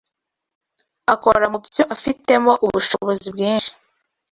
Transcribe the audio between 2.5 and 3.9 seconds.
ubushobozi bwinshi